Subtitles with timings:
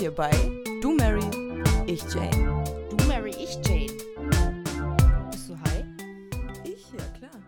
[0.00, 0.30] hier bei
[0.80, 1.20] Du Mary,
[1.86, 2.64] ich Jane.
[2.96, 3.92] Du Mary, ich Jane.
[5.30, 5.84] Bist du high?
[6.64, 7.42] Ich, ja klar.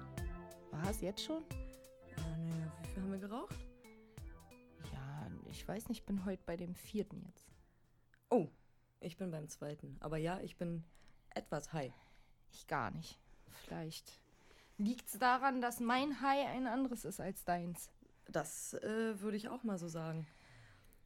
[0.71, 1.43] Was, jetzt schon?
[2.15, 3.57] Ja, naja, wie viel haben wir geraucht?
[4.93, 7.47] Ja, ich weiß nicht, ich bin heute bei dem vierten jetzt.
[8.29, 8.49] Oh,
[9.01, 9.97] ich bin beim zweiten.
[10.01, 10.85] Aber ja, ich bin
[11.31, 11.95] etwas high.
[12.51, 13.19] Ich gar nicht.
[13.65, 14.21] Vielleicht
[14.77, 17.89] liegt es daran, dass mein High ein anderes ist als deins.
[18.29, 20.27] Das äh, würde ich auch mal so sagen.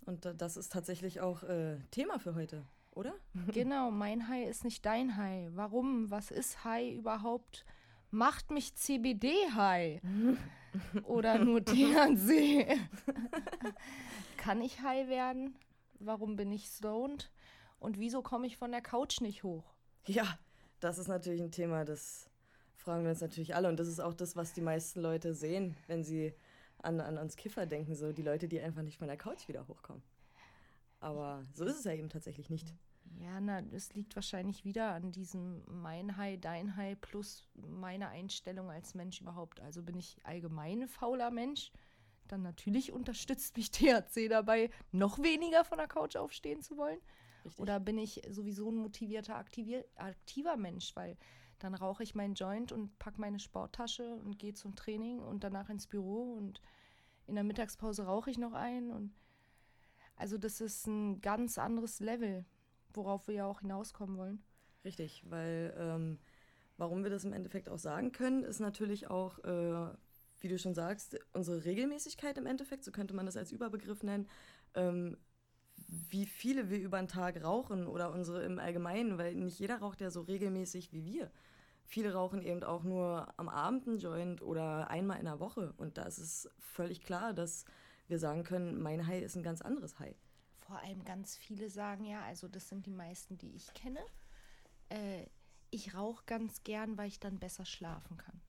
[0.06, 3.14] Und das ist tatsächlich auch äh, Thema für heute, oder?
[3.52, 5.50] Genau, mein High ist nicht dein High.
[5.54, 6.10] Warum?
[6.10, 7.66] Was ist High überhaupt?
[8.10, 10.00] Macht mich CBD High?
[11.04, 12.66] Oder nur THC?
[14.36, 15.56] Kann ich High werden?
[15.98, 17.32] Warum bin ich stoned?
[17.78, 19.64] Und wieso komme ich von der Couch nicht hoch?
[20.06, 20.38] Ja,
[20.80, 22.30] das ist natürlich ein Thema, das
[22.76, 23.68] fragen wir uns natürlich alle.
[23.68, 26.32] Und das ist auch das, was die meisten Leute sehen, wenn sie
[26.86, 29.66] an, an uns Kiffer denken, so die Leute, die einfach nicht von der Couch wieder
[29.68, 30.02] hochkommen.
[31.00, 32.72] Aber so ist es ja eben tatsächlich nicht.
[33.18, 38.70] Ja, na, es liegt wahrscheinlich wieder an diesem mein High, dein High plus meine Einstellung
[38.70, 39.60] als Mensch überhaupt.
[39.60, 41.70] Also bin ich allgemein fauler Mensch,
[42.28, 46.98] dann natürlich unterstützt mich THC dabei, noch weniger von der Couch aufstehen zu wollen.
[47.44, 47.60] Richtig.
[47.60, 51.16] Oder bin ich sowieso ein motivierter, aktiver Mensch, weil
[51.58, 55.70] dann rauche ich meinen Joint und packe meine Sporttasche und gehe zum Training und danach
[55.70, 56.60] ins Büro und
[57.26, 58.90] in der Mittagspause rauche ich noch ein.
[58.90, 59.14] Und
[60.16, 62.44] also das ist ein ganz anderes Level,
[62.92, 64.42] worauf wir ja auch hinauskommen wollen.
[64.84, 66.18] Richtig, weil ähm,
[66.76, 69.94] warum wir das im Endeffekt auch sagen können, ist natürlich auch, äh,
[70.38, 74.28] wie du schon sagst, unsere Regelmäßigkeit im Endeffekt, so könnte man das als Überbegriff nennen.
[74.74, 75.16] Ähm,
[75.88, 80.00] wie viele wir über den Tag rauchen oder unsere im Allgemeinen, weil nicht jeder raucht
[80.00, 81.30] ja so regelmäßig wie wir.
[81.86, 85.72] Viele rauchen eben auch nur am Abend einen Joint oder einmal in der Woche.
[85.76, 87.64] Und da ist es völlig klar, dass
[88.08, 90.16] wir sagen können, mein High ist ein ganz anderes High.
[90.58, 94.00] Vor allem ganz viele sagen ja, also das sind die meisten, die ich kenne.
[94.88, 95.26] Äh,
[95.70, 98.40] ich rauche ganz gern, weil ich dann besser schlafen kann.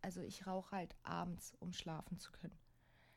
[0.00, 2.56] Also ich rauche halt abends, um schlafen zu können.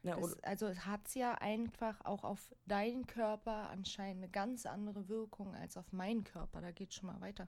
[0.01, 5.09] Ja, das, also hat es ja einfach auch auf deinen Körper anscheinend eine ganz andere
[5.09, 6.61] Wirkung als auf meinen Körper.
[6.61, 7.47] Da geht schon mal weiter.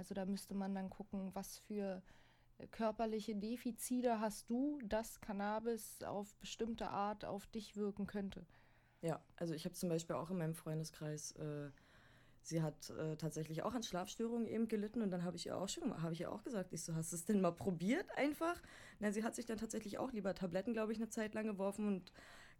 [0.00, 2.02] Also da müsste man dann gucken, was für
[2.56, 8.46] äh, körperliche Defizite hast du, dass Cannabis auf bestimmte Art auf dich wirken könnte.
[9.02, 11.70] Ja, also ich habe zum Beispiel auch in meinem Freundeskreis äh,
[12.42, 15.68] sie hat äh, tatsächlich auch an Schlafstörungen eben gelitten und dann habe ich ihr auch
[15.68, 18.58] schon, habe ich ihr auch gesagt, ich so, hast du es denn mal probiert einfach?
[19.00, 21.86] Na, sie hat sich dann tatsächlich auch lieber Tabletten, glaube ich, eine Zeit lang geworfen
[21.86, 22.10] und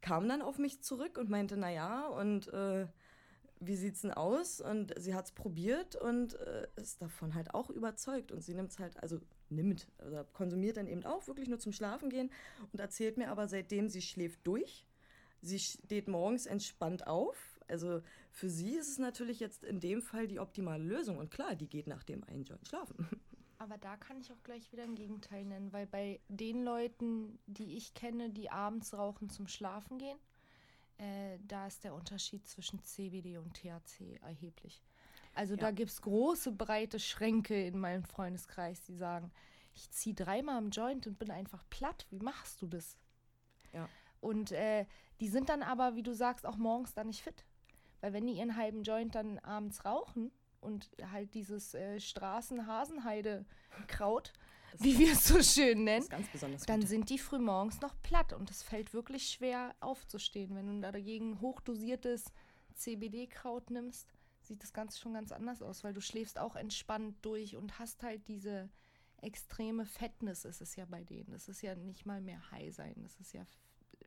[0.02, 2.86] kam dann auf mich zurück und meinte, na ja, und äh,
[3.60, 4.60] wie sieht's denn aus?
[4.60, 8.70] Und sie hat es probiert und äh, ist davon halt auch überzeugt und sie nimmt
[8.70, 12.30] es halt, also nimmt, also konsumiert dann eben auch wirklich nur zum Schlafen gehen
[12.72, 14.86] und erzählt mir aber seitdem, sie schläft durch.
[15.42, 20.26] Sie steht morgens entspannt auf, also für sie ist es natürlich jetzt in dem Fall
[20.26, 21.18] die optimale Lösung.
[21.18, 23.08] Und klar, die geht nach dem einen Joint schlafen.
[23.58, 27.76] Aber da kann ich auch gleich wieder ein Gegenteil nennen, weil bei den Leuten, die
[27.76, 30.18] ich kenne, die abends rauchen zum Schlafen gehen,
[31.00, 34.82] äh, da ist der Unterschied zwischen CBD und THC erheblich.
[35.34, 35.60] Also ja.
[35.60, 39.32] da gibt es große, breite Schränke in meinem Freundeskreis, die sagen,
[39.74, 42.06] ich ziehe dreimal im Joint und bin einfach platt.
[42.10, 42.98] Wie machst du das?
[43.72, 43.88] Ja.
[44.20, 44.84] Und äh,
[45.20, 47.46] die sind dann aber, wie du sagst, auch morgens dann nicht fit.
[48.00, 54.32] Weil wenn die ihren halben Joint dann abends rauchen und halt dieses äh, Straßenhasenheide-Kraut,
[54.78, 56.06] wie wir es so schön nennen,
[56.66, 60.54] dann sind die frühmorgens noch platt und es fällt wirklich schwer aufzustehen.
[60.54, 62.32] Wenn du da dagegen hochdosiertes
[62.74, 67.56] CBD-Kraut nimmst, sieht das Ganze schon ganz anders aus, weil du schläfst auch entspannt durch
[67.56, 68.70] und hast halt diese
[69.22, 71.32] extreme Fettness ist es ja bei denen.
[71.32, 73.46] Das ist ja nicht mal mehr High sein, das ist ja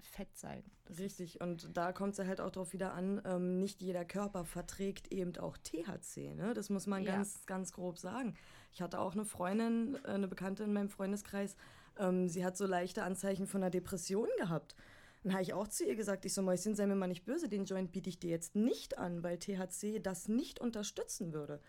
[0.06, 0.64] Fett sein.
[0.86, 4.46] Das Richtig, und da kommt es halt auch darauf wieder an, ähm, nicht jeder Körper
[4.46, 6.36] verträgt eben auch THC.
[6.36, 6.54] Ne?
[6.54, 7.16] Das muss man ja.
[7.16, 8.36] ganz, ganz grob sagen.
[8.72, 11.56] Ich hatte auch eine Freundin, äh, eine Bekannte in meinem Freundeskreis,
[11.98, 14.76] ähm, sie hat so leichte Anzeichen von einer Depression gehabt.
[15.24, 17.48] Dann habe ich auch zu ihr gesagt, ich so, Mäuschen, sei mir mal nicht böse,
[17.48, 21.62] den Joint biete ich dir jetzt nicht an, weil THC das nicht unterstützen würde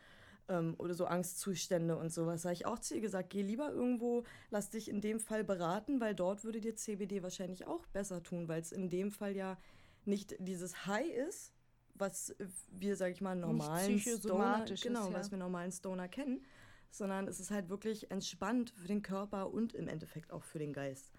[0.49, 2.44] ähm, oder so Angstzustände und sowas.
[2.44, 6.00] Habe ich auch zu ihr gesagt, geh lieber irgendwo, lass dich in dem Fall beraten,
[6.00, 9.58] weil dort würde dir CBD wahrscheinlich auch besser tun, weil es in dem Fall ja
[10.05, 11.52] nicht dieses High ist,
[11.94, 12.35] was
[12.69, 15.14] wir, sag ich mal, normalen Stoner, genau, ja.
[15.14, 16.44] was wir normalen Stoner kennen,
[16.91, 20.73] sondern es ist halt wirklich entspannt für den Körper und im Endeffekt auch für den
[20.73, 21.12] Geist.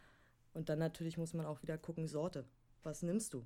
[0.53, 2.45] Und dann natürlich muss man auch wieder gucken, Sorte.
[2.83, 3.45] Was nimmst du?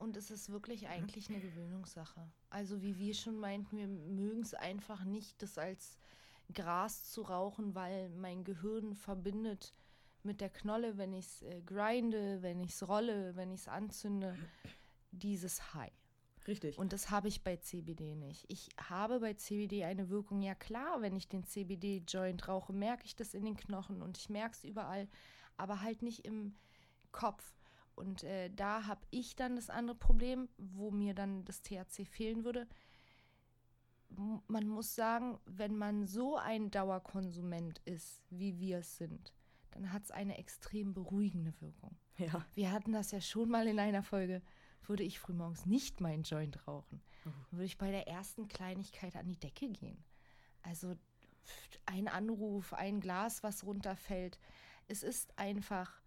[0.00, 2.26] Und es ist wirklich eigentlich eine Gewöhnungssache.
[2.48, 5.98] Also wie wir schon meinten, wir mögen es einfach nicht, das als
[6.54, 9.74] Gras zu rauchen, weil mein Gehirn verbindet
[10.22, 13.68] mit der Knolle, wenn ich es äh, grinde, wenn ich es rolle, wenn ich es
[13.68, 14.38] anzünde,
[15.12, 15.92] dieses High.
[16.46, 16.78] Richtig.
[16.78, 18.46] Und das habe ich bei CBD nicht.
[18.48, 23.16] Ich habe bei CBD eine Wirkung, ja klar, wenn ich den CBD-Joint rauche, merke ich
[23.16, 25.08] das in den Knochen und ich merke es überall,
[25.58, 26.54] aber halt nicht im
[27.12, 27.52] Kopf.
[28.00, 32.44] Und äh, da habe ich dann das andere Problem, wo mir dann das THC fehlen
[32.44, 32.66] würde.
[34.16, 39.32] M man muss sagen, wenn man so ein Dauerkonsument ist, wie wir es sind,
[39.70, 41.96] dann hat es eine extrem beruhigende Wirkung.
[42.16, 42.44] Ja.
[42.54, 44.42] Wir hatten das ja schon mal in einer Folge.
[44.86, 47.32] Würde ich frühmorgens nicht meinen Joint rauchen, Mhm.
[47.50, 50.02] würde ich bei der ersten Kleinigkeit an die Decke gehen.
[50.62, 50.94] Also
[51.86, 54.38] ein Anruf, ein Glas, was runterfällt.
[54.88, 55.99] Es ist einfach,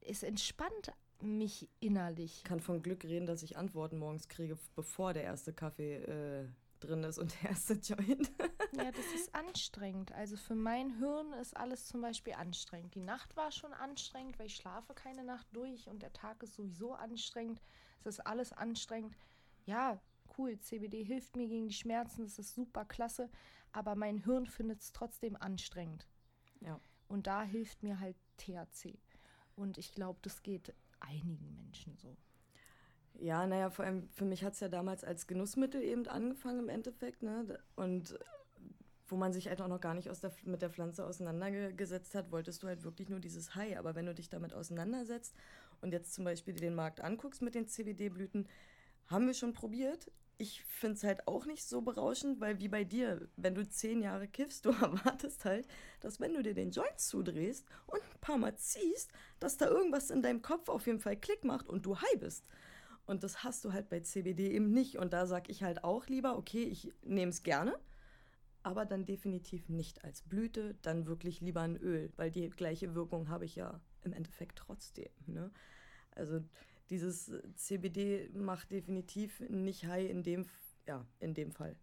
[0.00, 0.92] es entspannt
[1.22, 2.38] mich innerlich.
[2.38, 6.48] Ich kann von Glück reden, dass ich Antworten morgens kriege, bevor der erste Kaffee äh,
[6.80, 8.30] drin ist und der erste Joint.
[8.72, 10.12] Ja, das ist anstrengend.
[10.12, 12.94] Also für mein Hirn ist alles zum Beispiel anstrengend.
[12.94, 16.54] Die Nacht war schon anstrengend, weil ich schlafe keine Nacht durch und der Tag ist
[16.54, 17.60] sowieso anstrengend.
[18.00, 19.16] Es ist alles anstrengend.
[19.66, 20.00] Ja,
[20.38, 23.28] cool, CBD hilft mir gegen die Schmerzen, das ist super klasse,
[23.72, 26.08] aber mein Hirn findet es trotzdem anstrengend.
[26.60, 26.80] Ja.
[27.08, 28.98] Und da hilft mir halt THC.
[29.60, 32.16] Und ich glaube, das geht einigen Menschen so.
[33.18, 36.68] Ja, naja, vor allem für mich hat es ja damals als Genussmittel eben angefangen im
[36.70, 37.58] Endeffekt, ne?
[37.76, 38.18] Und
[39.06, 42.62] wo man sich halt auch noch gar nicht der, mit der Pflanze auseinandergesetzt hat, wolltest
[42.62, 43.76] du halt wirklich nur dieses High.
[43.76, 45.36] Aber wenn du dich damit auseinandersetzt
[45.82, 48.48] und jetzt zum Beispiel den Markt anguckst mit den CBD-Blüten,
[49.08, 50.10] haben wir schon probiert.
[50.40, 54.00] Ich finde es halt auch nicht so berauschend, weil wie bei dir, wenn du zehn
[54.00, 55.68] Jahre kiffst, du erwartest halt,
[56.00, 60.08] dass wenn du dir den Joint zudrehst und ein paar Mal ziehst, dass da irgendwas
[60.08, 62.46] in deinem Kopf auf jeden Fall Klick macht und du high bist.
[63.04, 64.96] Und das hast du halt bei CBD eben nicht.
[64.96, 67.78] Und da sage ich halt auch lieber, okay, ich nehme es gerne,
[68.62, 73.28] aber dann definitiv nicht als Blüte, dann wirklich lieber ein Öl, weil die gleiche Wirkung
[73.28, 75.10] habe ich ja im Endeffekt trotzdem.
[75.26, 75.50] Ne?
[76.14, 76.40] Also
[76.90, 80.46] dieses CBD macht definitiv nicht high in dem,
[80.86, 81.76] ja, in dem Fall.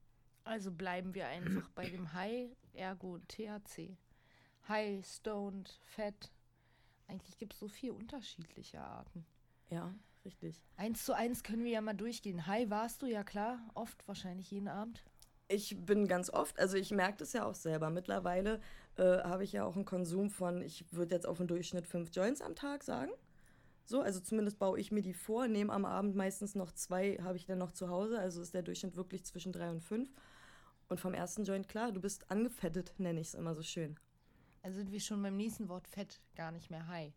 [0.44, 3.98] Also bleiben wir einfach bei dem High, ergo THC.
[4.68, 6.32] High, Stoned, Fett.
[7.08, 9.26] Eigentlich gibt es so vier unterschiedliche Arten.
[9.70, 9.94] Ja,
[10.26, 10.64] richtig.
[10.76, 12.48] Eins zu eins können wir ja mal durchgehen.
[12.48, 15.04] High warst du ja klar, oft wahrscheinlich jeden Abend.
[15.50, 17.90] Ich bin ganz oft, also ich merke das ja auch selber.
[17.90, 18.60] Mittlerweile
[18.98, 22.10] äh, habe ich ja auch einen Konsum von, ich würde jetzt auf den Durchschnitt fünf
[22.14, 23.12] Joints am Tag sagen.
[23.88, 27.38] So, also zumindest baue ich mir die vor, nehme am Abend meistens noch zwei, habe
[27.38, 30.12] ich dann noch zu Hause, also ist der Durchschnitt wirklich zwischen drei und fünf.
[30.90, 33.98] Und vom ersten Joint, klar, du bist angefettet, nenne ich es immer so schön.
[34.62, 37.14] Also sind wir schon beim nächsten Wort Fett gar nicht mehr High.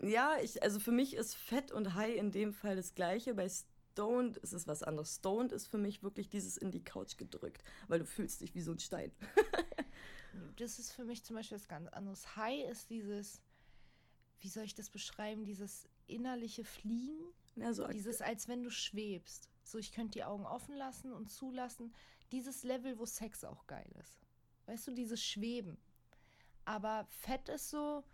[0.00, 3.34] Ja, ich, also für mich ist Fett und High in dem Fall das gleiche.
[3.34, 5.16] Bei Stoned ist es was anderes.
[5.16, 8.60] Stoned ist für mich wirklich dieses in die Couch gedrückt, weil du fühlst dich wie
[8.60, 9.10] so ein Stein.
[10.56, 12.36] das ist für mich zum Beispiel was ganz anderes.
[12.36, 13.40] High ist dieses,
[14.38, 17.32] wie soll ich das beschreiben, dieses innerliche Fliegen.
[17.56, 19.50] Ja, so dieses, als wenn du schwebst.
[19.62, 21.94] So, ich könnte die Augen offen lassen und zulassen.
[22.32, 24.20] Dieses Level, wo Sex auch geil ist.
[24.66, 25.78] Weißt du, dieses Schweben.
[26.64, 28.04] Aber Fett ist so,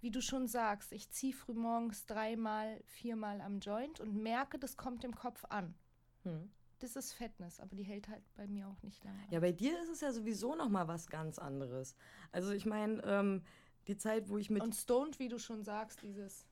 [0.00, 5.04] wie du schon sagst, ich ziehe frühmorgens dreimal, viermal am Joint und merke, das kommt
[5.04, 5.74] im Kopf an.
[6.22, 6.50] Hm.
[6.78, 9.18] Das ist Fettness, aber die hält halt bei mir auch nicht lange.
[9.30, 11.94] Ja, bei dir ist es ja sowieso noch mal was ganz anderes.
[12.32, 13.42] Also ich meine, ähm,
[13.86, 16.46] die Zeit, wo ich mit und stoned, wie du schon sagst, dieses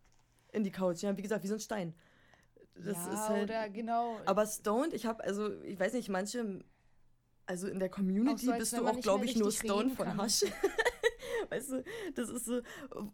[0.53, 1.95] in die Couch, ja, wie gesagt, wie so ein Stein.
[2.75, 4.19] Das ja, ist halt, oder genau.
[4.25, 6.61] Aber stoned, ich habe also, ich weiß nicht, manche,
[7.47, 10.45] also in der Community so, bist du auch, glaube ich, nur stoned von Hasch.
[11.51, 12.61] weißt du, das ist so,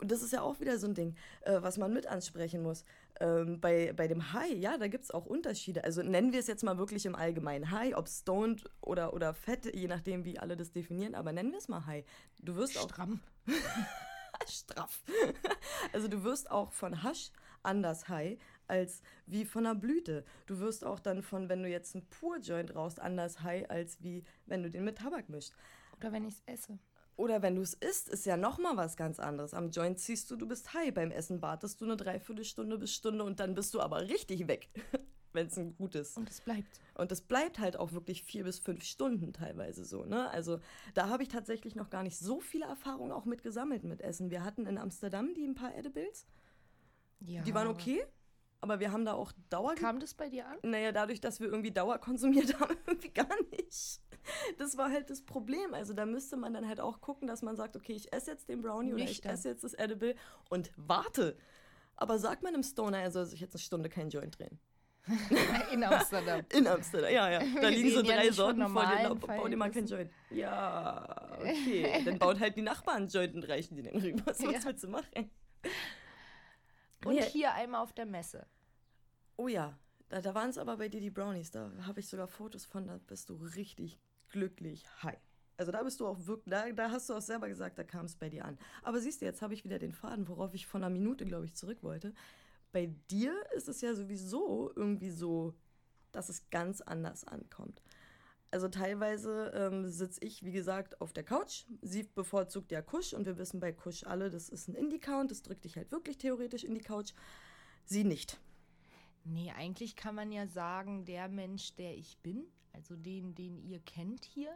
[0.03, 2.85] das ist ja auch wieder so ein Ding, äh, was man mit ansprechen muss.
[3.21, 5.85] Ähm, bei, bei dem High, ja, da gibt es auch Unterschiede.
[5.85, 9.75] Also nennen wir es jetzt mal wirklich im Allgemeinen High, ob stoned oder, oder fett,
[9.75, 12.05] je nachdem, wie alle das definieren, aber nennen wir es mal High.
[12.41, 13.21] Du wirst Stramm.
[13.49, 13.53] auch.
[14.49, 15.03] straff.
[15.93, 17.31] Also du wirst auch von Hasch
[17.63, 20.25] anders high als wie von einer Blüte.
[20.47, 24.25] Du wirst auch dann von, wenn du jetzt einen Pur-Joint rauchst, anders high als wie
[24.47, 25.53] wenn du den mit Tabak mischt.
[25.99, 26.79] Oder wenn ich es esse.
[27.17, 29.55] Oder wenn du es isst, ist ja nochmal was ganz anderes.
[29.55, 30.93] Am Joint ziehst du, du bist high.
[30.93, 34.69] Beim Essen wartest du eine Dreiviertelstunde bis Stunde und dann bist du aber richtig weg,
[35.35, 36.17] wenn es ein gutes.
[36.17, 36.81] Und es bleibt.
[36.95, 40.05] Und es bleibt halt auch wirklich vier bis fünf Stunden teilweise so.
[40.05, 40.31] Ne?
[40.31, 40.61] Also
[40.95, 44.31] da habe ich tatsächlich noch gar nicht so viele Erfahrungen auch mit gesammelt mit Essen.
[44.31, 46.27] Wir hatten in Amsterdam die ein paar Edibles.
[47.21, 47.43] Ja.
[47.43, 48.05] Die waren okay.
[48.61, 49.75] Aber wir haben da auch Dauer.
[49.75, 50.57] Kam das bei dir an?
[50.63, 54.01] Naja, dadurch, dass wir irgendwie Dauer konsumiert haben, irgendwie gar nicht.
[54.57, 55.75] Das war halt das Problem.
[55.75, 58.49] Also da müsste man dann halt auch gucken, dass man sagt, okay, ich esse jetzt
[58.49, 59.03] den Brownie Nüchtern.
[59.03, 60.15] oder ich esse jetzt das Edible
[60.49, 61.37] und warte.
[61.97, 64.59] Aber sagt man einem Stoner, er soll sich jetzt eine Stunde kein Joint drehen.
[65.73, 66.43] In Amsterdam.
[66.53, 67.43] In Amsterdam, ja, ja.
[67.61, 70.11] Da liegen so drei ja Sorten vor dir, bau dir mal kein Joint.
[70.31, 72.03] Ja, okay.
[72.05, 74.23] Dann baut halt die Nachbarn einen Joint und reichen die den rüber.
[74.27, 74.65] Was ja.
[74.65, 75.31] willst du machen?
[77.05, 78.47] Und hier einmal auf der Messe.
[79.37, 81.51] Oh ja, Da, da waren es aber bei dir die Brownies.
[81.51, 83.99] Da habe ich sogar Fotos von, da bist du richtig
[84.31, 85.19] glücklich high.
[85.57, 88.07] Also da bist du auch wirklich, da, da hast du auch selber gesagt, da kam
[88.07, 88.59] es bei dir an.
[88.83, 91.45] Aber siehst du, jetzt habe ich wieder den Faden, worauf ich von einer Minute, glaube
[91.45, 92.13] ich, zurück wollte.
[92.75, 95.55] Bei dir ist es ja sowieso irgendwie so,
[96.11, 97.81] dass es ganz anders ankommt.
[98.51, 101.67] Also teilweise ähm, sitze ich, wie gesagt, auf der Couch.
[101.83, 105.43] Sie bevorzugt ja Kusch und wir wissen bei Kusch alle, das ist ein Indie-Count, das
[105.43, 107.13] drückt dich halt wirklich theoretisch in die Couch.
[107.85, 108.41] Sie nicht.
[109.23, 113.79] Nee, eigentlich kann man ja sagen, der Mensch, der ich bin, also den, den ihr
[113.79, 114.51] kennt hier,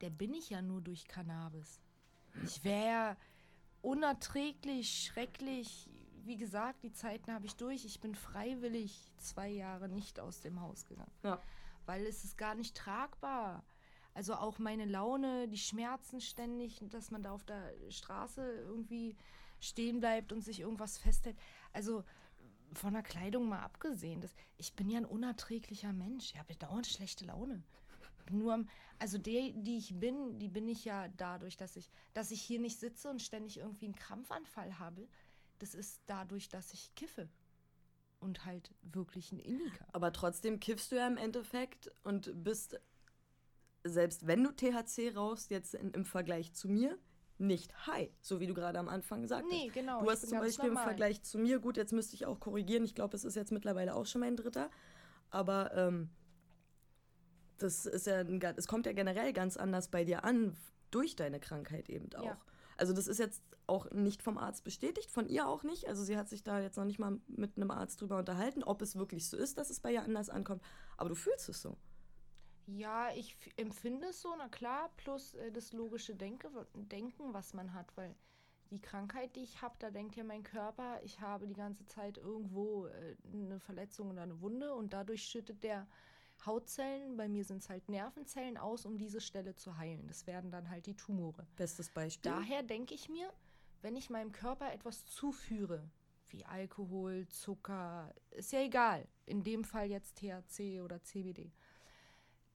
[0.00, 1.80] der bin ich ja nur durch Cannabis.
[2.44, 3.16] Ich wäre
[3.80, 5.90] unerträglich, schrecklich.
[6.24, 7.84] Wie gesagt, die Zeiten habe ich durch.
[7.84, 11.12] Ich bin freiwillig zwei Jahre nicht aus dem Haus gegangen.
[11.22, 11.40] Ja
[11.86, 13.64] weil es ist gar nicht tragbar.
[14.14, 19.16] Also auch meine Laune, die Schmerzen ständig, dass man da auf der Straße irgendwie
[19.58, 21.36] stehen bleibt und sich irgendwas festhält.
[21.72, 22.04] Also
[22.74, 26.32] von der Kleidung mal abgesehen, das, ich bin ja ein unerträglicher Mensch.
[26.32, 27.62] Ich habe dauernd schlechte Laune.
[28.30, 28.64] Nur,
[28.98, 32.60] also die, die ich bin, die bin ich ja dadurch, dass ich, dass ich hier
[32.60, 35.08] nicht sitze und ständig irgendwie einen Krampfanfall habe.
[35.62, 37.28] Das ist dadurch, dass ich kiffe
[38.18, 39.86] und halt wirklich ein Indica.
[39.92, 42.80] Aber trotzdem kiffst du ja im Endeffekt und bist,
[43.84, 46.98] selbst wenn du THC rauchst, jetzt in, im Vergleich zu mir,
[47.38, 49.52] nicht high, so wie du gerade am Anfang sagtest.
[49.52, 50.02] Nee, genau.
[50.02, 50.82] Du hast zum Beispiel normal.
[50.82, 53.52] im Vergleich zu mir, gut, jetzt müsste ich auch korrigieren, ich glaube, es ist jetzt
[53.52, 54.68] mittlerweile auch schon mein dritter,
[55.30, 56.10] aber ähm,
[57.58, 60.56] das ist ja, es kommt ja generell ganz anders bei dir an,
[60.90, 62.24] durch deine Krankheit eben auch.
[62.24, 62.40] Ja.
[62.82, 65.86] Also das ist jetzt auch nicht vom Arzt bestätigt, von ihr auch nicht.
[65.86, 68.82] Also sie hat sich da jetzt noch nicht mal mit einem Arzt drüber unterhalten, ob
[68.82, 70.60] es wirklich so ist, dass es bei ihr anders ankommt.
[70.96, 71.76] Aber du fühlst es so.
[72.66, 77.72] Ja, ich empfinde es so, na klar, plus äh, das logische Denke, Denken, was man
[77.72, 78.16] hat, weil
[78.72, 82.18] die Krankheit, die ich habe, da denkt ja mein Körper, ich habe die ganze Zeit
[82.18, 85.86] irgendwo äh, eine Verletzung oder eine Wunde und dadurch schüttet der
[86.46, 90.06] Hautzellen, bei mir sind es halt Nervenzellen aus, um diese Stelle zu heilen.
[90.06, 91.46] Das werden dann halt die Tumore.
[91.56, 92.30] Bestes Beispiel.
[92.30, 93.32] Daher denke ich mir,
[93.82, 95.88] wenn ich meinem Körper etwas zuführe,
[96.28, 101.52] wie Alkohol, Zucker, ist ja egal, in dem Fall jetzt THC oder CBD,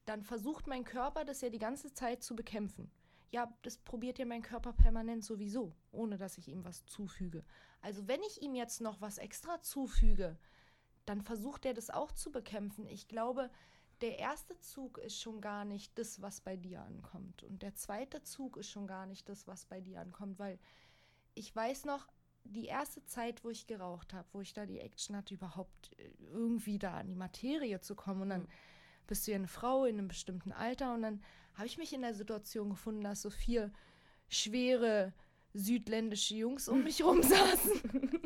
[0.06, 2.90] dann versucht mein Körper das ja die ganze Zeit zu bekämpfen.
[3.30, 7.44] Ja, das probiert ja mein Körper permanent sowieso, ohne dass ich ihm was zufüge.
[7.82, 10.38] Also wenn ich ihm jetzt noch was extra zufüge,
[11.06, 12.88] dann versucht er das auch zu bekämpfen.
[12.88, 13.50] Ich glaube,
[14.02, 17.44] der erste Zug ist schon gar nicht das, was bei dir ankommt.
[17.44, 20.60] Und der zweite Zug ist schon gar nicht das, was bei dir ankommt, weil
[21.34, 22.08] ich weiß noch,
[22.44, 26.10] die erste Zeit, wo ich geraucht habe, wo ich da die Action hatte, überhaupt äh,
[26.32, 28.22] irgendwie da an die Materie zu kommen.
[28.22, 28.48] Und dann mhm.
[29.08, 31.22] bist du ja eine Frau in einem bestimmten Alter und dann
[31.56, 33.72] habe ich mich in der Situation gefunden, dass so vier
[34.30, 35.14] schwere
[35.54, 38.17] südländische Jungs um mich rum saßen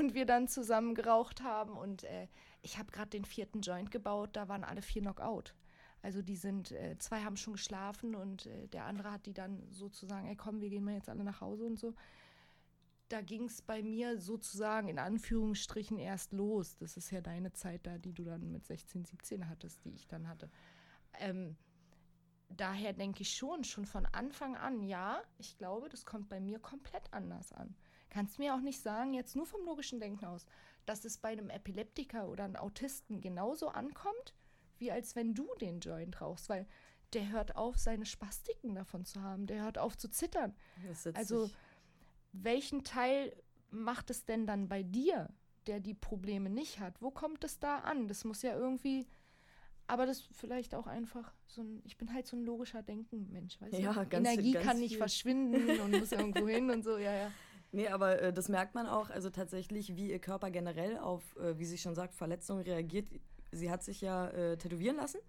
[0.00, 2.26] und wir dann zusammen geraucht haben und äh,
[2.62, 5.54] ich habe gerade den vierten Joint gebaut, da waren alle vier Knockout.
[6.02, 9.62] Also die sind, äh, zwei haben schon geschlafen und äh, der andere hat die dann
[9.70, 11.94] sozusagen, ey komm, wir gehen mal jetzt alle nach Hause und so.
[13.10, 16.76] Da ging es bei mir sozusagen in Anführungsstrichen erst los.
[16.78, 20.06] Das ist ja deine Zeit da, die du dann mit 16, 17 hattest, die ich
[20.06, 20.48] dann hatte.
[21.18, 21.56] Ähm,
[22.48, 26.58] daher denke ich schon, schon von Anfang an, ja, ich glaube, das kommt bei mir
[26.58, 27.74] komplett anders an.
[28.10, 30.44] Kannst mir auch nicht sagen, jetzt nur vom logischen Denken aus,
[30.84, 34.34] dass es bei einem Epileptiker oder einem Autisten genauso ankommt,
[34.78, 36.66] wie als wenn du den Joint rauchst, weil
[37.12, 39.46] der hört auf, seine Spastiken davon zu haben.
[39.46, 40.54] Der hört auf zu zittern.
[41.14, 41.50] Also,
[42.32, 43.34] welchen Teil
[43.70, 45.28] macht es denn dann bei dir,
[45.66, 47.00] der die Probleme nicht hat?
[47.02, 48.08] Wo kommt es da an?
[48.08, 49.06] Das muss ja irgendwie.
[49.86, 53.76] Aber das vielleicht auch einfach so ein, ich bin halt so ein logischer Denken-Mensch, weißt
[53.76, 54.08] ja, du?
[54.08, 54.98] Ganz, Energie ganz kann nicht viel.
[54.98, 57.32] verschwinden und muss irgendwo hin und so, ja, ja.
[57.72, 61.58] Nee, aber äh, das merkt man auch, also tatsächlich, wie ihr Körper generell auf, äh,
[61.58, 63.06] wie sie schon sagt, Verletzungen reagiert
[63.52, 65.20] sie hat sich ja äh, tätowieren lassen.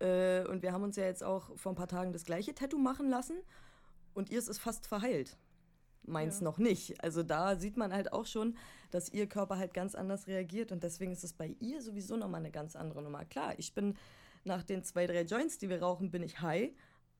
[0.00, 2.78] Äh, und wir haben uns ja jetzt auch vor ein paar Tagen das gleiche Tattoo
[2.78, 3.36] machen lassen.
[4.12, 5.36] Und ihr ist es fast verheilt.
[6.02, 6.44] Meins ja.
[6.44, 7.02] noch nicht.
[7.02, 8.56] Also da sieht man halt auch schon,
[8.90, 10.72] dass ihr Körper halt ganz anders reagiert.
[10.72, 13.24] Und deswegen ist es bei ihr sowieso nochmal eine ganz andere Nummer.
[13.24, 13.96] Klar, ich bin
[14.44, 16.70] nach den zwei, drei Joints, die wir rauchen, bin ich high.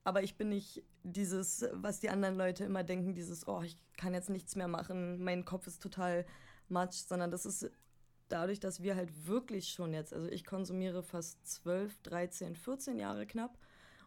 [0.04, 4.14] Aber ich bin nicht dieses, was die anderen Leute immer denken, dieses, oh, ich kann
[4.14, 6.26] jetzt nichts mehr machen, mein Kopf ist total
[6.68, 7.70] matsch, sondern das ist
[8.28, 13.26] dadurch, dass wir halt wirklich schon jetzt, also ich konsumiere fast 12, 13, 14 Jahre
[13.26, 13.58] knapp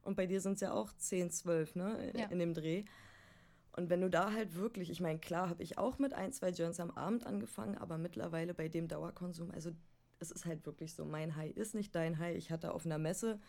[0.04, 2.27] und bei dir sind es ja auch 10, 12, ne, ja.
[2.27, 2.86] in dem Dreh.
[3.75, 6.50] Und wenn du da halt wirklich, ich meine, klar habe ich auch mit ein, zwei
[6.50, 9.72] Joints am Abend angefangen, aber mittlerweile bei dem Dauerkonsum, also
[10.20, 12.36] es ist halt wirklich so, mein High ist nicht dein High.
[12.36, 13.39] Ich hatte auf einer Messe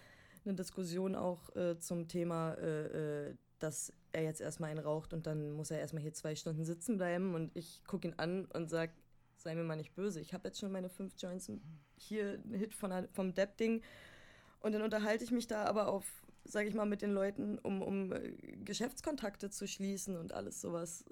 [0.44, 5.26] eine Diskussion auch äh, zum Thema, äh, äh, dass er jetzt erstmal einen raucht und
[5.26, 8.70] dann muss er erstmal hier zwei Stunden sitzen bleiben und ich gucke ihn an und
[8.70, 8.92] sage,
[9.36, 10.20] sei mir mal nicht böse.
[10.20, 11.50] Ich habe jetzt schon meine fünf Joints
[11.96, 13.82] hier, einen Hit von, vom Depp-Ding.
[14.60, 16.04] Und dann unterhalte ich mich da aber auf,
[16.44, 18.32] sage ich mal, mit den Leuten, um, um äh,
[18.64, 21.04] Geschäftskontakte zu schließen und alles sowas.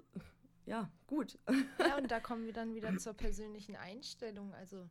[0.67, 1.39] Ja, gut.
[1.79, 4.53] Ja, und da kommen wir dann wieder zur persönlichen Einstellung.
[4.55, 4.89] Also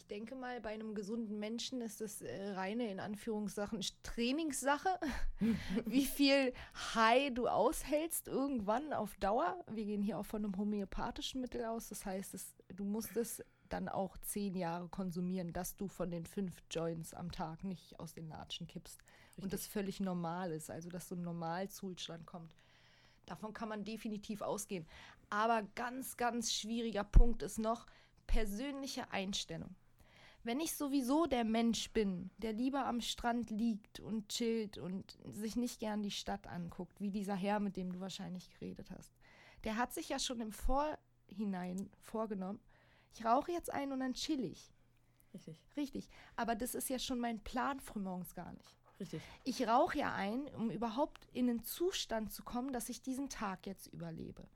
[0.00, 4.98] ich denke mal, bei einem gesunden Menschen ist das äh, reine, in Anführungssachen, Trainingssache,
[5.84, 6.54] wie viel
[6.94, 9.62] High du aushältst irgendwann auf Dauer.
[9.70, 11.90] Wir gehen hier auch von einem homöopathischen Mittel aus.
[11.90, 16.24] Das heißt, es, du musst es dann auch zehn Jahre konsumieren, dass du von den
[16.24, 19.02] fünf Joints am Tag nicht aus den Latschen kippst.
[19.02, 19.44] Richtig.
[19.44, 22.56] Und das völlig normal ist, also dass so ein Normalzustand kommt.
[23.26, 24.86] Davon kann man definitiv ausgehen.
[25.28, 27.86] Aber ganz, ganz schwieriger Punkt ist noch
[28.26, 29.74] persönliche Einstellung.
[30.42, 35.56] Wenn ich sowieso der Mensch bin, der lieber am Strand liegt und chillt und sich
[35.56, 39.12] nicht gern die Stadt anguckt, wie dieser Herr, mit dem du wahrscheinlich geredet hast,
[39.64, 42.60] der hat sich ja schon im Vorhinein vorgenommen,
[43.12, 44.72] ich rauche jetzt ein und dann chill ich.
[45.34, 45.56] Richtig.
[45.76, 46.08] Richtig.
[46.36, 48.76] Aber das ist ja schon mein Plan frühmorgens gar nicht.
[48.98, 49.22] Richtig.
[49.44, 53.66] Ich rauche ja ein, um überhaupt in den Zustand zu kommen, dass ich diesen Tag
[53.66, 54.48] jetzt überlebe.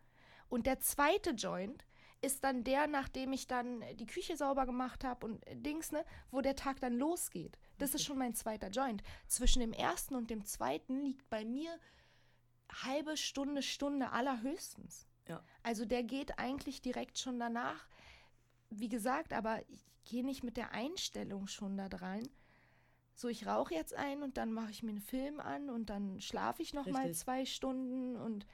[0.49, 1.87] Und der zweite Joint
[2.25, 6.41] ist dann der, nachdem ich dann die Küche sauber gemacht habe und Dings, ne, wo
[6.41, 7.59] der Tag dann losgeht.
[7.79, 7.97] Das okay.
[7.97, 9.03] ist schon mein zweiter Joint.
[9.27, 11.79] Zwischen dem ersten und dem zweiten liegt bei mir
[12.83, 15.07] halbe Stunde, Stunde allerhöchstens.
[15.29, 15.43] Ja.
[15.63, 17.87] Also der geht eigentlich direkt schon danach.
[18.71, 22.29] Wie gesagt, aber ich gehe nicht mit der Einstellung schon da rein.
[23.15, 26.21] So, ich rauche jetzt ein und dann mache ich mir einen Film an und dann
[26.21, 27.03] schlafe ich noch Richtig.
[27.03, 28.45] mal zwei Stunden und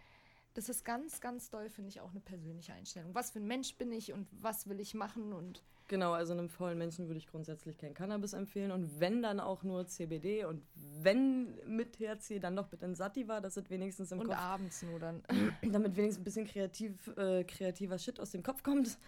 [0.55, 3.15] das ist ganz, ganz doll, finde ich, auch eine persönliche Einstellung.
[3.15, 5.63] Was für ein Mensch bin ich und was will ich machen und.
[5.89, 9.65] Genau, also einem vollen Menschen würde ich grundsätzlich kein Cannabis empfehlen und wenn dann auch
[9.65, 10.63] nur CBD und
[11.03, 14.37] wenn mit THC, dann noch mit Ensativa, das ist wenigstens im und Kopf.
[14.37, 15.23] Und abends nur dann.
[15.63, 18.99] Damit wenigstens ein bisschen kreativ, äh, kreativer Shit aus dem Kopf kommt.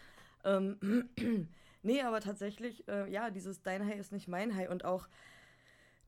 [0.45, 1.09] Ähm,
[1.83, 5.09] nee, aber tatsächlich, äh, ja, dieses Dein High ist nicht mein High und auch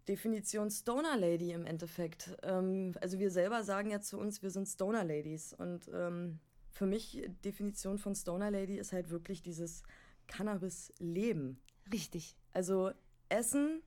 [0.09, 2.37] Definition Stoner Lady im Endeffekt.
[2.43, 5.53] Ähm, also wir selber sagen ja zu uns, wir sind Stoner Ladies.
[5.55, 6.41] Und ähm,
[6.71, 9.83] für mich Definition von Stoner Lady ist halt wirklich dieses
[10.27, 11.59] Cannabis-Leben.
[11.93, 12.37] Richtig.
[12.53, 12.91] Also
[13.29, 13.83] Essen,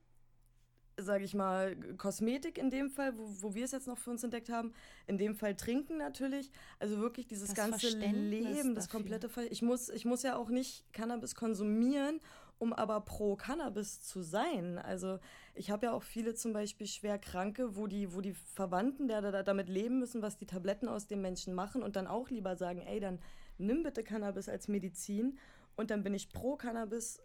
[0.96, 4.24] sage ich mal, Kosmetik in dem Fall, wo, wo wir es jetzt noch für uns
[4.24, 4.72] entdeckt haben.
[5.06, 6.50] In dem Fall Trinken natürlich.
[6.78, 9.00] Also wirklich dieses das ganze Leben, das dafür.
[9.00, 9.46] komplette Fall.
[9.50, 12.20] Ich muss, ich muss ja auch nicht Cannabis konsumieren,
[12.58, 14.78] um aber pro Cannabis zu sein.
[14.78, 15.18] Also
[15.54, 19.20] ich habe ja auch viele zum Beispiel schwer Kranke, wo die, wo die Verwandten, der
[19.20, 22.56] da damit leben müssen, was die Tabletten aus dem Menschen machen und dann auch lieber
[22.56, 23.20] sagen, ey, dann
[23.58, 25.38] nimm bitte Cannabis als Medizin
[25.76, 27.22] und dann bin ich pro Cannabis,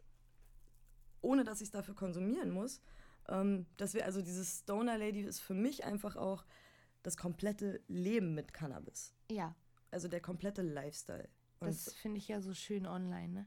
[1.21, 2.81] ohne dass ich es dafür konsumieren muss.
[3.29, 6.45] Ähm, dass wir, also dieses Stoner Lady ist für mich einfach auch
[7.03, 9.13] das komplette Leben mit Cannabis.
[9.31, 9.55] Ja.
[9.91, 11.29] Also der komplette Lifestyle.
[11.59, 13.45] Und das finde ich ja so schön online, ne?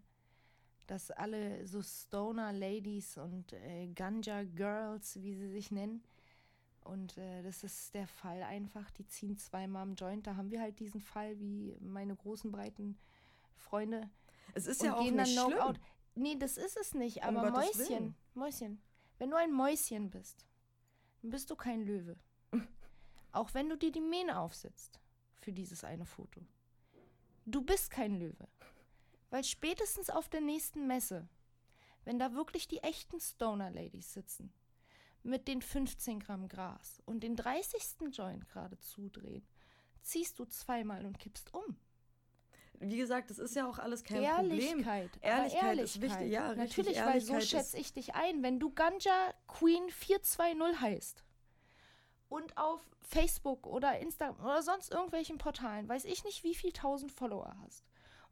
[0.87, 6.03] Dass alle so Stoner Ladies und äh, Ganja Girls, wie sie sich nennen,
[6.87, 10.27] und äh, das ist der Fall einfach, die ziehen zweimal am Joint.
[10.27, 12.97] Da haben wir halt diesen Fall wie meine großen, breiten
[13.57, 14.09] Freunde.
[14.55, 15.51] Es ist ja auch nicht schlimm.
[15.51, 15.81] Knockout.
[16.15, 17.25] Nee, das ist es nicht.
[17.25, 18.81] Aber um Mäuschen, Mäuschen,
[19.19, 20.47] wenn du ein Mäuschen bist,
[21.23, 22.17] dann bist du kein Löwe.
[23.33, 25.01] auch wenn du dir die Mähne aufsetzt
[25.41, 26.41] für dieses eine Foto.
[27.45, 28.49] Du bist kein Löwe.
[29.31, 31.29] Weil spätestens auf der nächsten Messe,
[32.05, 34.53] wenn da wirklich die echten Stoner-Ladies sitzen,
[35.23, 38.13] mit den 15 Gramm Gras und den 30.
[38.13, 39.47] Joint gerade zudrehen,
[40.03, 41.77] ziehst du zweimal und kippst um.
[42.79, 44.61] Wie gesagt, das ist ja auch alles kein Ehrlichkeit, Problem.
[44.85, 45.21] Ehrlichkeit.
[45.23, 46.31] Ehrlichkeit ist wichtig.
[46.31, 48.43] Ja, Natürlich, weil so schätze ich dich ein.
[48.43, 51.25] Wenn du Ganja Queen 420 heißt
[52.29, 57.13] und auf Facebook oder Instagram oder sonst irgendwelchen Portalen, weiß ich nicht, wie viel tausend
[57.13, 57.83] Follower hast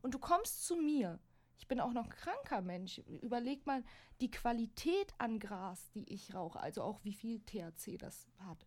[0.05, 1.19] und du kommst zu mir.
[1.57, 2.99] Ich bin auch noch ein kranker Mensch.
[3.23, 3.83] Überleg mal
[4.21, 8.67] die Qualität an Gras, die ich rauche, also auch wie viel THC das hat.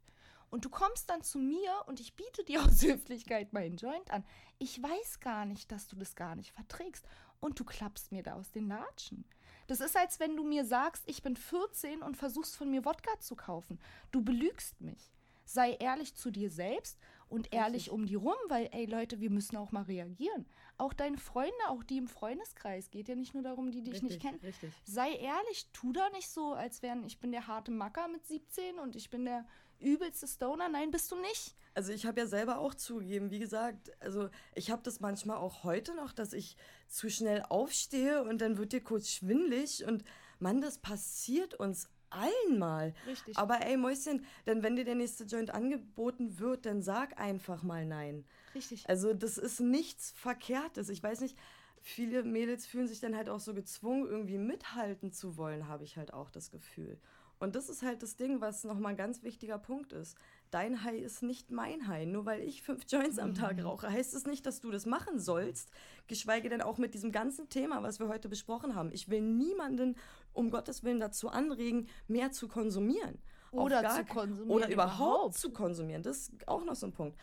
[0.50, 4.26] Und du kommst dann zu mir und ich biete dir aus Höflichkeit meinen Joint an.
[4.58, 7.08] Ich weiß gar nicht, dass du das gar nicht verträgst.
[7.40, 9.24] Und du klappst mir da aus den Latschen.
[9.68, 13.20] Das ist, als wenn du mir sagst, ich bin 14 und versuchst von mir Wodka
[13.20, 13.80] zu kaufen.
[14.12, 15.12] Du belügst mich.
[15.46, 16.98] Sei ehrlich zu dir selbst
[17.30, 20.46] und ehrlich um die rum, weil, ey Leute, wir müssen auch mal reagieren.
[20.78, 24.10] Auch deine Freunde, auch die im Freundeskreis, geht ja nicht nur darum, die dich richtig,
[24.10, 24.40] nicht kennen.
[24.42, 24.72] Richtig.
[24.84, 28.80] Sei ehrlich, tu da nicht so, als wären ich bin der harte Macker mit 17
[28.80, 29.46] und ich bin der
[29.80, 30.70] übelste Stoner.
[30.70, 31.56] Nein, bist du nicht.
[31.74, 35.64] Also ich habe ja selber auch zugegeben, wie gesagt, also ich habe das manchmal auch
[35.64, 40.04] heute noch, dass ich zu schnell aufstehe und dann wird dir kurz schwindlig und
[40.40, 42.94] Mann, das passiert uns allen mal.
[43.06, 43.38] Richtig.
[43.38, 47.86] Aber ey, Mäuschen, denn wenn dir der nächste Joint angeboten wird, dann sag einfach mal
[47.86, 48.26] nein.
[48.56, 48.88] Richtig.
[48.88, 50.90] Also das ist nichts Verkehrtes.
[50.90, 51.38] Ich weiß nicht,
[51.82, 55.98] viele Mädels fühlen sich dann halt auch so gezwungen, irgendwie mithalten zu wollen, habe ich
[55.98, 57.00] halt auch das Gefühl.
[57.40, 60.18] Und das ist halt das Ding, was nochmal ein ganz wichtiger Punkt ist.
[60.52, 62.08] Dein High ist nicht mein High.
[62.08, 63.66] Nur weil ich fünf Joints am Tag mhm.
[63.66, 65.70] rauche, heißt es nicht, dass du das machen sollst.
[66.08, 68.92] Geschweige denn auch mit diesem ganzen Thema, was wir heute besprochen haben.
[68.92, 69.96] Ich will niemanden
[70.34, 73.18] um Gottes Willen dazu anregen, mehr zu konsumieren.
[73.52, 74.52] Oder zu konsumieren.
[74.52, 76.04] Oder überhaupt, überhaupt zu konsumieren.
[76.04, 77.18] Das ist auch noch so ein Punkt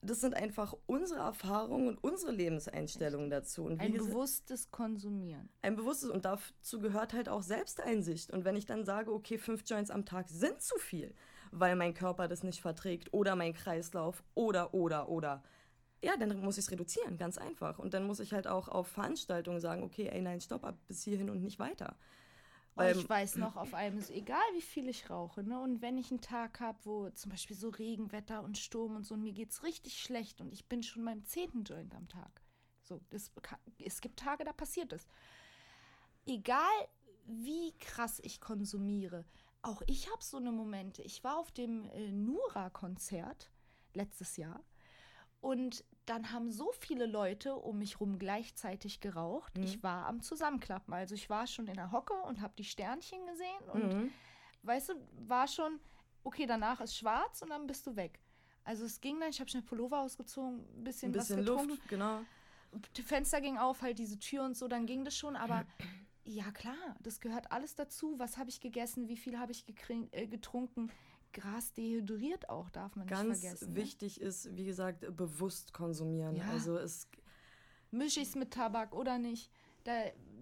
[0.00, 3.64] das sind einfach unsere Erfahrungen und unsere Lebenseinstellungen dazu.
[3.64, 5.48] Und ein bewusstes Konsumieren.
[5.62, 8.30] Ein bewusstes und dazu gehört halt auch Selbsteinsicht.
[8.30, 11.14] Und wenn ich dann sage, okay, fünf Joints am Tag sind zu viel,
[11.52, 15.42] weil mein Körper das nicht verträgt oder mein Kreislauf oder, oder, oder,
[16.02, 17.78] ja, dann muss ich es reduzieren, ganz einfach.
[17.78, 21.02] Und dann muss ich halt auch auf Veranstaltungen sagen, okay, ey, nein, stopp, ab bis
[21.02, 21.96] hierhin und nicht weiter.
[22.78, 25.42] Weil ich weiß noch, auf einem ist egal, wie viel ich rauche.
[25.42, 25.60] Ne?
[25.60, 29.14] Und wenn ich einen Tag habe, wo zum Beispiel so Regenwetter und Sturm und so,
[29.14, 32.40] und mir geht es richtig schlecht und ich bin schon beim zehnten Joint am Tag.
[32.84, 33.32] So, das,
[33.84, 35.08] es gibt Tage, da passiert es.
[36.24, 36.62] Egal,
[37.26, 39.24] wie krass ich konsumiere,
[39.62, 41.02] auch ich habe so eine Momente.
[41.02, 43.50] Ich war auf dem äh, Nura-Konzert
[43.94, 44.62] letztes Jahr
[45.40, 49.56] und dann haben so viele Leute um mich rum gleichzeitig geraucht.
[49.56, 49.64] Mhm.
[49.64, 50.92] Ich war am Zusammenklappen.
[50.94, 54.12] Also ich war schon in der Hocke und habe die Sternchen gesehen und mhm.
[54.62, 54.94] weißt du,
[55.28, 55.80] war schon,
[56.24, 58.20] okay, danach ist schwarz und dann bist du weg.
[58.64, 61.70] Also es ging dann, ich habe schnell Pullover ausgezogen, ein bisschen, ein bisschen was getrunken.
[61.70, 62.20] Luft, genau.
[62.96, 65.64] Die Fenster ging auf, halt diese Tür und so, dann ging das schon, aber
[66.28, 68.18] ja klar, das gehört alles dazu.
[68.18, 69.64] Was habe ich gegessen, wie viel habe ich
[70.12, 70.90] äh, getrunken?
[71.32, 73.66] Gras dehydriert auch, darf man Ganz nicht vergessen.
[73.66, 73.82] Ganz ne?
[73.82, 74.26] wichtig ne?
[74.26, 76.36] ist, wie gesagt, bewusst konsumieren.
[76.36, 76.50] Ja.
[76.50, 77.08] Also es
[77.90, 79.50] mische ich es mit Tabak oder nicht.
[79.84, 79.92] Da,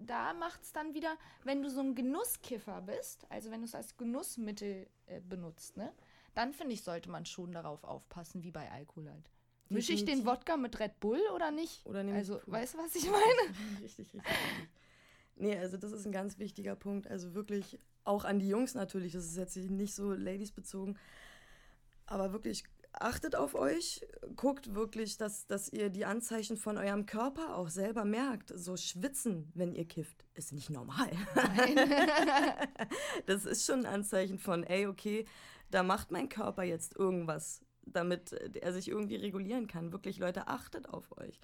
[0.05, 3.75] da macht es dann wieder, wenn du so ein Genusskiffer bist, also wenn du es
[3.75, 5.93] als Genussmittel äh, benutzt, ne,
[6.33, 9.29] dann finde ich, sollte man schon darauf aufpassen, wie bei Alkohol halt.
[9.69, 11.85] Mische ich den Wodka mit Red Bull oder nicht?
[11.85, 13.21] Oder also, weißt du, was ich meine?
[13.81, 14.23] richtig, richtig.
[15.37, 17.07] Nee, also das ist ein ganz wichtiger Punkt.
[17.07, 20.97] Also wirklich auch an die Jungs natürlich, das ist jetzt nicht so Ladies bezogen,
[22.05, 24.01] aber wirklich achtet auf euch,
[24.35, 28.51] guckt wirklich, dass, dass ihr die Anzeichen von eurem Körper auch selber merkt.
[28.55, 31.11] So schwitzen, wenn ihr kifft, ist nicht normal.
[33.25, 35.25] das ist schon ein Anzeichen von, ey, okay,
[35.69, 39.91] da macht mein Körper jetzt irgendwas, damit er sich irgendwie regulieren kann.
[39.91, 41.39] Wirklich, Leute, achtet auf euch.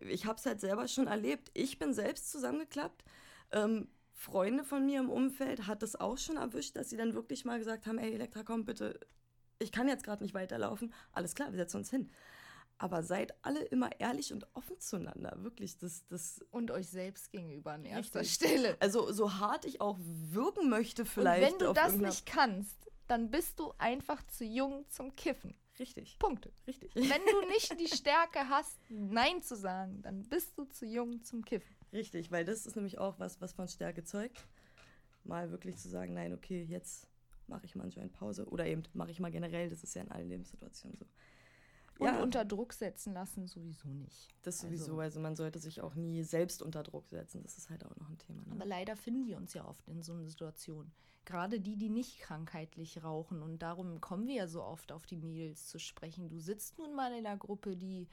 [0.00, 1.50] Ich habe es halt selber schon erlebt.
[1.54, 3.04] Ich bin selbst zusammengeklappt.
[3.52, 7.44] Ähm, Freunde von mir im Umfeld hat es auch schon erwischt, dass sie dann wirklich
[7.44, 8.98] mal gesagt haben, ey Elektra, komm bitte,
[9.60, 10.92] ich kann jetzt gerade nicht weiterlaufen.
[11.12, 12.10] Alles klar, wir setzen uns hin.
[12.78, 15.78] Aber seid alle immer ehrlich und offen zueinander, wirklich.
[15.78, 18.76] Das, das und euch selbst gegenüber an erster Stelle.
[18.80, 21.54] Also so hart ich auch wirken möchte vielleicht.
[21.54, 25.54] Und wenn du das nicht kannst, dann bist du einfach zu jung zum Kiffen.
[25.78, 26.18] Richtig.
[26.18, 26.52] Punkte.
[26.66, 26.94] Richtig.
[26.94, 31.44] Wenn du nicht die Stärke hast, Nein zu sagen, dann bist du zu jung zum
[31.44, 31.77] Kiffen.
[31.92, 34.46] Richtig, weil das ist nämlich auch was, was von Stärke zeugt.
[35.24, 37.08] Mal wirklich zu sagen, nein, okay, jetzt
[37.46, 40.02] mache ich mal eine Joint Pause oder eben mache ich mal generell, das ist ja
[40.02, 41.06] in allen Lebenssituationen so.
[41.98, 42.22] Und ja.
[42.22, 44.28] unter Druck setzen lassen sowieso nicht.
[44.42, 47.70] Das sowieso, also, also, man sollte sich auch nie selbst unter Druck setzen, das ist
[47.70, 48.42] halt auch noch ein Thema.
[48.46, 48.52] Ne?
[48.52, 50.92] Aber leider finden wir uns ja oft in so einer Situation.
[51.24, 55.16] Gerade die, die nicht krankheitlich rauchen und darum kommen wir ja so oft auf die
[55.16, 56.28] Mädels zu sprechen.
[56.28, 58.08] Du sitzt nun mal in einer Gruppe, die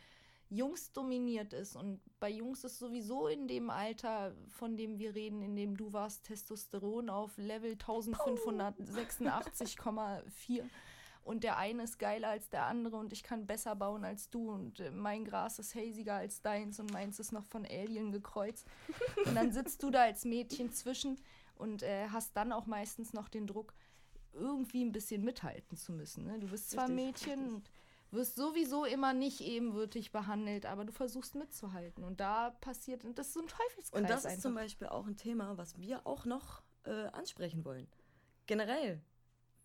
[0.55, 1.75] Jungs dominiert ist.
[1.75, 5.93] Und bei Jungs ist sowieso in dem Alter, von dem wir reden, in dem du
[5.93, 10.63] warst, Testosteron auf Level 1586,4.
[11.23, 14.51] Und der eine ist geiler als der andere und ich kann besser bauen als du
[14.51, 18.67] und äh, mein Gras ist haziger als deins und meins ist noch von Alien gekreuzt.
[19.25, 21.17] Und dann sitzt du da als Mädchen zwischen
[21.55, 23.73] und äh, hast dann auch meistens noch den Druck,
[24.33, 26.25] irgendwie ein bisschen mithalten zu müssen.
[26.25, 26.37] Ne?
[26.39, 27.55] Du bist zwar richtig, Mädchen richtig.
[27.55, 27.71] und
[28.11, 32.03] wirst sowieso immer nicht ebenwürdig behandelt, aber du versuchst mitzuhalten.
[32.03, 34.01] Und da passiert, und das ist so ein Teufelskreis.
[34.01, 34.37] Und das einfach.
[34.37, 37.87] ist zum Beispiel auch ein Thema, was wir auch noch äh, ansprechen wollen.
[38.47, 39.01] Generell.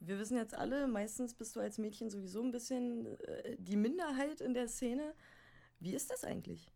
[0.03, 4.41] Wir wissen jetzt alle, meistens bist du als Mädchen sowieso ein bisschen äh, die Minderheit
[4.41, 5.15] in der Szene.
[5.79, 6.73] Wie ist das eigentlich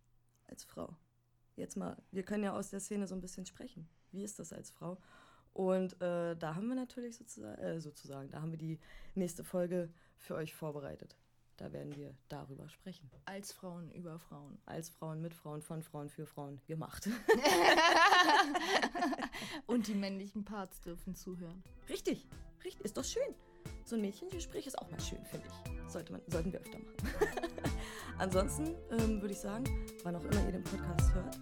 [0.46, 0.94] als Frau?
[1.57, 3.88] Jetzt mal, wir können ja aus der Szene so ein bisschen sprechen.
[4.12, 4.98] Wie ist das als Frau?
[5.55, 8.81] Und äh, da haben wir natürlich sozusagen, äh, sozusagen, da haben wir die
[9.14, 11.16] nächste Folge für euch vorbereitet.
[11.57, 13.09] Da werden wir darüber sprechen.
[13.27, 14.59] Als Frauen über Frauen.
[14.67, 17.09] Als Frauen mit Frauen, von Frauen für Frauen gemacht.
[19.67, 21.62] Und die männlichen Parts dürfen zuhören.
[21.88, 22.27] Richtig,
[22.64, 23.35] richtig, ist doch schön.
[23.85, 25.93] So ein Mädchengespräch ist auch mal schön, finde ich.
[25.93, 26.97] Sollte man, sollten wir öfter machen.
[28.19, 29.64] Ansonsten ähm, würde ich sagen,
[30.03, 31.38] wann auch immer ihr den Podcast hört,